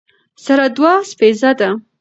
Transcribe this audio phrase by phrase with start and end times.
[0.45, 1.69] سره دوه څپیزه ده.